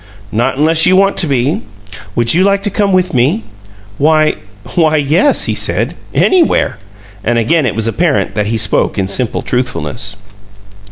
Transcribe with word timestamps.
"Not 0.31 0.57
unless 0.57 0.87
you 0.87 0.95
want 0.95 1.15
to 1.17 1.27
be. 1.27 1.61
Would 2.15 2.33
you 2.33 2.43
like 2.43 2.63
to 2.63 2.71
come 2.71 2.91
with 2.91 3.13
me?" 3.13 3.43
"Why 3.99 4.37
why 4.73 4.97
yes," 4.97 5.45
he 5.45 5.53
said. 5.53 5.95
"Anywhere!" 6.11 6.79
And 7.23 7.37
again 7.37 7.67
it 7.67 7.75
was 7.75 7.87
apparent 7.87 8.33
that 8.33 8.47
he 8.47 8.57
spoke 8.57 8.97
in 8.97 9.07
simple 9.07 9.43
truthfulness. 9.43 10.15